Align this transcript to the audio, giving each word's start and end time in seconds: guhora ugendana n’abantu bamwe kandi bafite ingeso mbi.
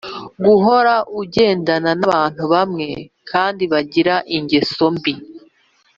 guhora 0.45 0.95
ugendana 1.19 1.91
n’abantu 1.99 2.43
bamwe 2.53 2.87
kandi 3.29 3.63
bafite 3.73 4.13
ingeso 4.35 4.85
mbi. 4.95 5.13